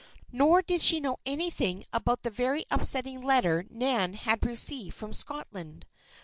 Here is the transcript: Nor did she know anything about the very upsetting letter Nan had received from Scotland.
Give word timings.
Nor 0.31 0.63
did 0.63 0.81
she 0.81 0.99
know 0.99 1.17
anything 1.27 1.85
about 1.93 2.23
the 2.23 2.31
very 2.31 2.65
upsetting 2.71 3.21
letter 3.21 3.65
Nan 3.69 4.15
had 4.15 4.43
received 4.43 4.95
from 4.95 5.13
Scotland. 5.13 5.85